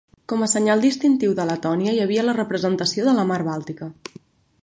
Com 0.31 0.43
a 0.45 0.47
senyal 0.53 0.79
distintiu 0.85 1.35
de 1.39 1.45
Letònia 1.49 1.93
hi 1.97 2.01
havia 2.07 2.25
la 2.29 2.35
representació 2.39 3.05
de 3.09 3.15
la 3.21 3.29
mar 3.33 3.41
Bàltica. 3.51 3.93